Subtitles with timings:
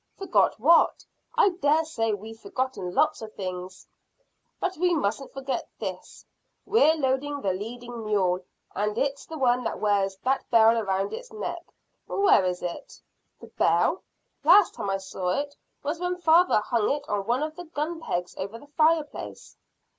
[0.17, 1.05] "Forgot what?
[1.35, 3.85] I dare say we've forgotten lots of things."
[4.59, 6.25] "But we mustn't forget this.
[6.65, 8.39] We're loading the leading mule,
[8.73, 11.67] and it's the one that wears that bell round its neck.
[12.07, 12.99] Where is it?"
[13.39, 14.01] "The bell?
[14.43, 18.01] Last time I saw it was when father hung it on one of the gun
[18.01, 19.55] pegs over the fire place."